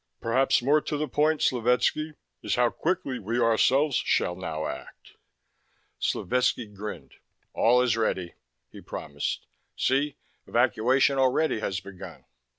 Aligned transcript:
"Perhaps 0.19 0.63
more 0.63 0.81
to 0.81 0.97
the 0.97 1.07
point, 1.07 1.41
Slovetski, 1.41 2.15
is 2.41 2.55
how 2.55 2.71
quickly 2.71 3.19
we 3.19 3.37
ourselves 3.39 3.97
shall 3.97 4.35
now 4.35 4.65
act." 4.65 5.11
Slovetski 6.01 6.73
grinned. 6.73 7.17
"All 7.53 7.83
is 7.83 7.95
ready," 7.95 8.33
he 8.71 8.81
promised. 8.81 9.45
"See, 9.77 10.15
evacuation 10.47 11.19
already 11.19 11.59
has 11.59 11.79
begun!" 11.81 12.25